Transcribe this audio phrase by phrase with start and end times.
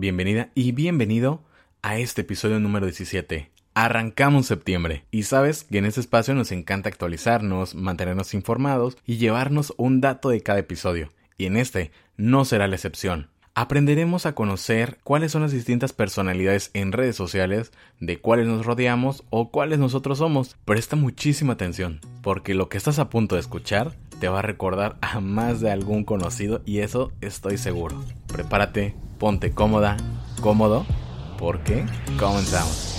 [0.00, 1.44] Bienvenida y bienvenido
[1.82, 3.50] a este episodio número 17.
[3.74, 9.74] Arrancamos septiembre y sabes que en este espacio nos encanta actualizarnos, mantenernos informados y llevarnos
[9.76, 11.10] un dato de cada episodio.
[11.36, 13.28] Y en este no será la excepción.
[13.60, 19.22] Aprenderemos a conocer cuáles son las distintas personalidades en redes sociales, de cuáles nos rodeamos
[19.28, 20.56] o cuáles nosotros somos.
[20.64, 24.96] Presta muchísima atención, porque lo que estás a punto de escuchar te va a recordar
[25.02, 28.02] a más de algún conocido y eso estoy seguro.
[28.28, 29.98] Prepárate, ponte cómoda,
[30.40, 30.86] cómodo,
[31.36, 31.84] porque
[32.18, 32.89] comenzamos.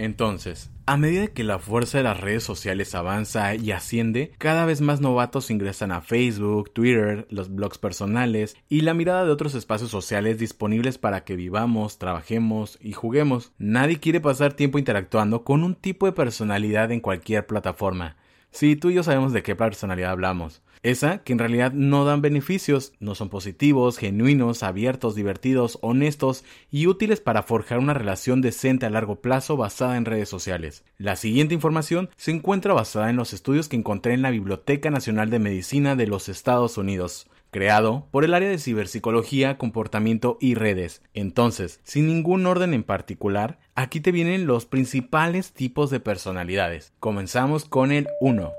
[0.00, 4.80] Entonces, a medida que la fuerza de las redes sociales avanza y asciende, cada vez
[4.80, 9.90] más novatos ingresan a Facebook, Twitter, los blogs personales y la mirada de otros espacios
[9.90, 13.52] sociales disponibles para que vivamos, trabajemos y juguemos.
[13.58, 18.16] Nadie quiere pasar tiempo interactuando con un tipo de personalidad en cualquier plataforma.
[18.50, 20.62] Sí, tú y yo sabemos de qué personalidad hablamos.
[20.82, 26.86] Esa que en realidad no dan beneficios, no son positivos, genuinos, abiertos, divertidos, honestos y
[26.86, 30.84] útiles para forjar una relación decente a largo plazo basada en redes sociales.
[30.96, 35.28] La siguiente información se encuentra basada en los estudios que encontré en la Biblioteca Nacional
[35.28, 41.02] de Medicina de los Estados Unidos creado por el área de ciberpsicología, comportamiento y redes.
[41.14, 46.92] Entonces, sin ningún orden en particular, aquí te vienen los principales tipos de personalidades.
[47.00, 48.52] Comenzamos con el 1.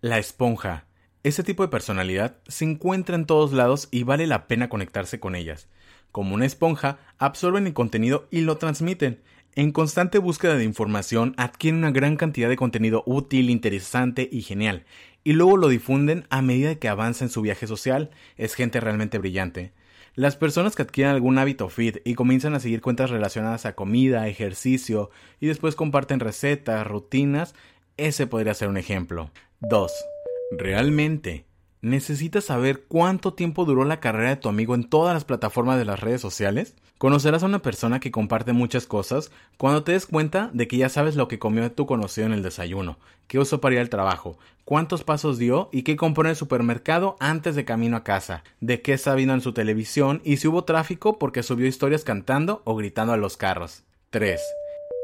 [0.00, 0.86] La esponja.
[1.22, 5.34] Ese tipo de personalidad se encuentra en todos lados y vale la pena conectarse con
[5.34, 5.68] ellas.
[6.12, 9.20] Como una esponja, absorben el contenido y lo transmiten.
[9.56, 14.84] En constante búsqueda de información adquieren una gran cantidad de contenido útil, interesante y genial,
[15.26, 18.10] y luego lo difunden a medida que avanza en su viaje social.
[18.36, 19.72] Es gente realmente brillante.
[20.14, 24.28] Las personas que adquieren algún hábito fit y comienzan a seguir cuentas relacionadas a comida,
[24.28, 25.10] ejercicio
[25.40, 27.56] y después comparten recetas, rutinas,
[27.96, 29.32] ese podría ser un ejemplo.
[29.62, 29.92] 2.
[30.52, 31.45] ¿Realmente
[31.82, 35.84] necesitas saber cuánto tiempo duró la carrera de tu amigo en todas las plataformas de
[35.84, 36.74] las redes sociales?
[36.98, 40.88] Conocerás a una persona que comparte muchas cosas cuando te des cuenta de que ya
[40.88, 44.38] sabes lo que comió tu conocido en el desayuno, qué usó para ir al trabajo,
[44.64, 48.80] cuántos pasos dio y qué compró en el supermercado antes de camino a casa, de
[48.80, 52.76] qué está viendo en su televisión y si hubo tráfico porque subió historias cantando o
[52.76, 53.82] gritando a los carros.
[54.10, 54.40] 3.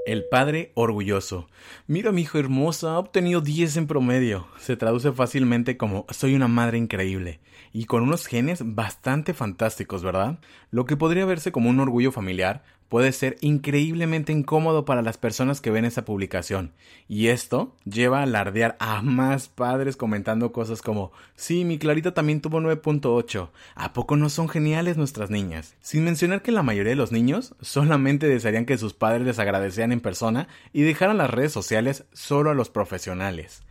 [0.04, 1.46] El padre orgulloso.
[1.86, 4.48] Mira mi hijo hermoso, ha obtenido 10 en promedio.
[4.58, 7.38] Se traduce fácilmente como soy una madre increíble.
[7.72, 10.40] Y con unos genes bastante fantásticos, ¿verdad?
[10.72, 15.62] Lo que podría verse como un orgullo familiar puede ser increíblemente incómodo para las personas
[15.62, 16.74] que ven esa publicación.
[17.08, 22.42] Y esto lleva a alardear a más padres comentando cosas como, sí, mi Clarita también
[22.42, 23.48] tuvo 9.8.
[23.76, 25.74] ¿A poco no son geniales nuestras niñas?
[25.80, 29.92] Sin mencionar que la mayoría de los niños solamente desearían que sus padres les agradecieran
[29.92, 33.62] en persona y dejaran las redes sociales solo a los profesionales.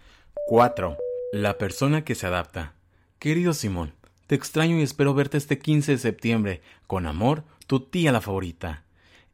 [0.47, 0.97] 4.
[1.31, 2.73] La persona que se adapta.
[3.19, 3.93] Querido Simón,
[4.25, 6.61] te extraño y espero verte este 15 de septiembre.
[6.87, 8.83] Con amor, tu tía la favorita.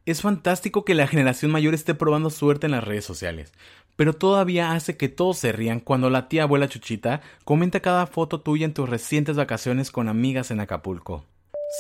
[0.08, 3.52] Es fantástico que la generación mayor esté probando suerte en las redes sociales,
[3.98, 8.40] pero todavía hace que todos se rían cuando la tía abuela Chuchita comenta cada foto
[8.40, 11.26] tuya en tus recientes vacaciones con amigas en Acapulco.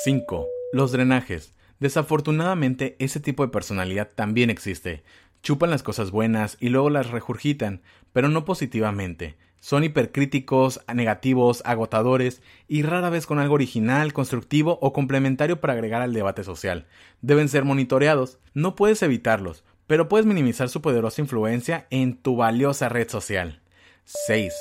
[0.03, 0.45] 5.
[0.73, 1.53] Los drenajes.
[1.79, 5.03] Desafortunadamente, ese tipo de personalidad también existe.
[5.41, 9.37] Chupan las cosas buenas y luego las regurgitan, pero no positivamente.
[9.59, 16.01] Son hipercríticos, negativos, agotadores y rara vez con algo original, constructivo o complementario para agregar
[16.01, 16.85] al debate social.
[17.21, 18.39] Deben ser monitoreados.
[18.53, 23.61] No puedes evitarlos, pero puedes minimizar su poderosa influencia en tu valiosa red social.
[24.05, 24.53] 6.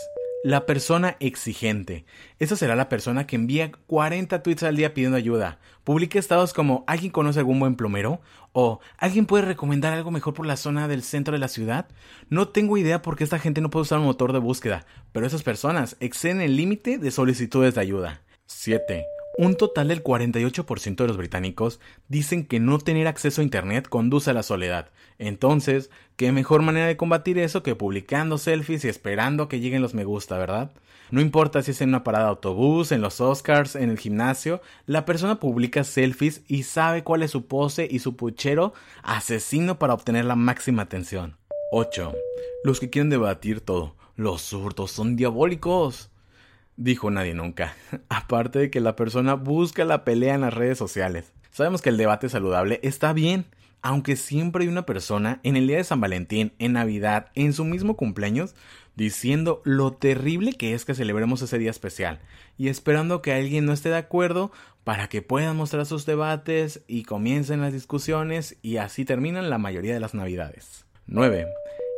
[0.44, 2.04] La persona exigente.
[2.38, 5.58] Esa será la persona que envía 40 tweets al día pidiendo ayuda.
[5.82, 8.20] Publica estados como ¿alguien conoce algún buen plomero?
[8.58, 11.88] o ¿alguien puede recomendar algo mejor por la zona del centro de la ciudad?
[12.30, 15.26] No tengo idea por qué esta gente no puede usar un motor de búsqueda, pero
[15.26, 18.22] esas personas exceden el límite de solicitudes de ayuda.
[18.46, 19.15] 7.
[19.38, 21.78] Un total del 48% de los británicos
[22.08, 24.88] dicen que no tener acceso a Internet conduce a la soledad.
[25.18, 29.92] Entonces, ¿qué mejor manera de combatir eso que publicando selfies y esperando que lleguen los
[29.92, 30.72] me gusta, verdad?
[31.10, 34.62] No importa si es en una parada de autobús, en los Oscars, en el gimnasio,
[34.86, 38.72] la persona publica selfies y sabe cuál es su pose y su puchero
[39.02, 41.36] asesino para obtener la máxima atención.
[41.72, 42.14] 8.
[42.64, 43.96] Los que quieren debatir todo.
[44.16, 46.10] Los zurdos son diabólicos
[46.76, 47.74] dijo nadie nunca.
[48.08, 51.32] Aparte de que la persona busca la pelea en las redes sociales.
[51.50, 53.46] Sabemos que el debate saludable está bien,
[53.82, 57.64] aunque siempre hay una persona en el día de San Valentín, en Navidad, en su
[57.64, 58.54] mismo cumpleaños,
[58.96, 62.18] diciendo lo terrible que es que celebremos ese día especial
[62.56, 64.50] y esperando que alguien no esté de acuerdo
[64.84, 69.94] para que puedan mostrar sus debates y comiencen las discusiones y así terminan la mayoría
[69.94, 70.86] de las navidades.
[71.06, 71.46] 9.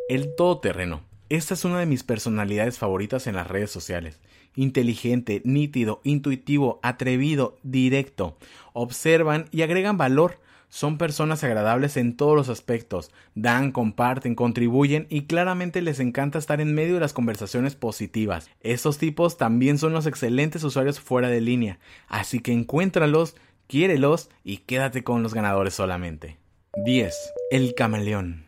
[0.09, 1.08] El todoterreno.
[1.31, 4.19] Esta es una de mis personalidades favoritas en las redes sociales.
[4.57, 8.39] Inteligente, nítido, intuitivo, atrevido, directo.
[8.73, 10.41] Observan y agregan valor.
[10.71, 13.11] Son personas agradables en todos los aspectos.
[13.35, 18.49] Dan, comparten, contribuyen y claramente les encanta estar en medio de las conversaciones positivas.
[18.61, 21.79] Estos tipos también son los excelentes usuarios fuera de línea.
[22.07, 23.37] Así que encuéntralos,
[23.67, 26.39] quiérelos y quédate con los ganadores solamente.
[26.85, 27.15] 10.
[27.51, 28.48] El camaleón.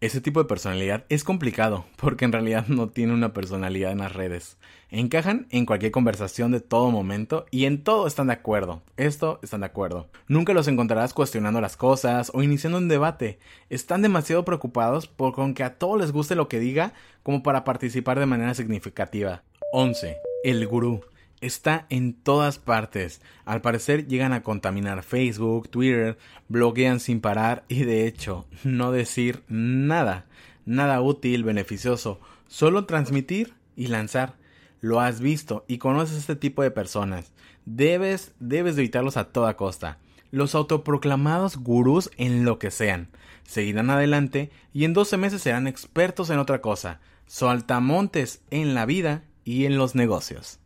[0.00, 4.14] Ese tipo de personalidad es complicado porque en realidad no tiene una personalidad en las
[4.14, 4.56] redes.
[4.88, 8.80] Encajan en cualquier conversación de todo momento y en todo están de acuerdo.
[8.96, 10.08] Esto están de acuerdo.
[10.26, 13.38] Nunca los encontrarás cuestionando las cosas o iniciando un debate.
[13.68, 17.64] Están demasiado preocupados por con que a todos les guste lo que diga como para
[17.64, 19.42] participar de manera significativa.
[19.74, 20.16] 11.
[20.44, 21.02] El gurú
[21.40, 23.20] está en todas partes.
[23.44, 29.42] Al parecer llegan a contaminar Facebook, Twitter, bloquean sin parar y de hecho no decir
[29.48, 30.26] nada,
[30.66, 34.34] nada útil, beneficioso, solo transmitir y lanzar.
[34.80, 37.32] Lo has visto y conoces este tipo de personas.
[37.66, 39.98] Debes, debes evitarlos a toda costa.
[40.30, 43.08] Los autoproclamados gurús en lo que sean.
[43.42, 47.00] Seguirán adelante y en 12 meses serán expertos en otra cosa.
[47.26, 50.60] Saltamontes en la vida y en los negocios.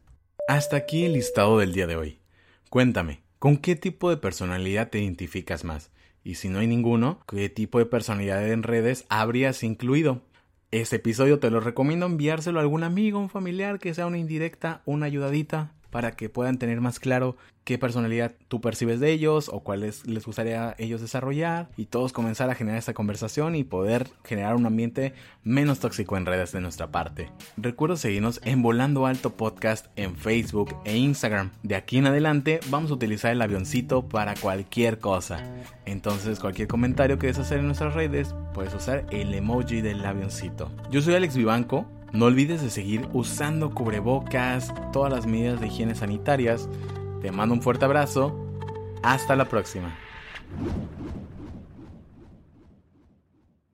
[0.46, 2.19] Hasta aquí el listado del día de hoy.
[2.69, 5.91] Cuéntame, ¿con qué tipo de personalidad te identificas más?
[6.23, 10.20] Y si no hay ninguno, ¿qué tipo de personalidad en redes habrías incluido?
[10.70, 14.82] Ese episodio te lo recomiendo enviárselo a algún amigo, un familiar, que sea una indirecta,
[14.85, 19.61] una ayudadita, para que puedan tener más claro qué personalidad tú percibes de ellos o
[19.61, 24.56] cuáles les gustaría ellos desarrollar y todos comenzar a generar esta conversación y poder generar
[24.56, 25.14] un ambiente
[25.44, 27.31] menos tóxico en redes de nuestra parte.
[27.56, 31.52] Recuerda seguirnos en Volando Alto Podcast en Facebook e Instagram.
[31.62, 35.38] De aquí en adelante vamos a utilizar el avioncito para cualquier cosa.
[35.87, 40.73] Entonces cualquier comentario que desees hacer en nuestras redes puedes usar el emoji del avioncito.
[40.91, 45.96] Yo soy Alex Vivanco no olvides de seguir usando cubrebocas, todas las medidas de higiene
[45.96, 46.69] sanitarias.
[47.20, 48.40] Te mando un fuerte abrazo.
[49.02, 49.99] Hasta la próxima.